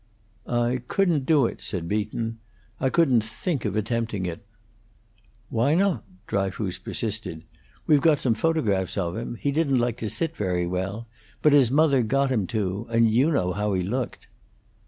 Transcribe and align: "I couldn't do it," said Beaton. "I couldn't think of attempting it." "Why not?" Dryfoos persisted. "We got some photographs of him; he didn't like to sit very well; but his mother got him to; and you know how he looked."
"I 0.47 0.81
couldn't 0.87 1.27
do 1.27 1.45
it," 1.45 1.61
said 1.61 1.87
Beaton. 1.87 2.39
"I 2.79 2.89
couldn't 2.89 3.23
think 3.23 3.65
of 3.65 3.75
attempting 3.75 4.25
it." 4.25 4.43
"Why 5.51 5.75
not?" 5.75 6.03
Dryfoos 6.25 6.79
persisted. 6.79 7.43
"We 7.85 7.99
got 7.99 8.17
some 8.17 8.33
photographs 8.33 8.97
of 8.97 9.15
him; 9.15 9.35
he 9.35 9.51
didn't 9.51 9.77
like 9.77 9.97
to 9.97 10.09
sit 10.09 10.35
very 10.35 10.65
well; 10.65 11.05
but 11.43 11.53
his 11.53 11.69
mother 11.69 12.01
got 12.01 12.31
him 12.31 12.47
to; 12.47 12.87
and 12.89 13.11
you 13.11 13.29
know 13.29 13.53
how 13.53 13.73
he 13.73 13.83
looked." 13.83 14.25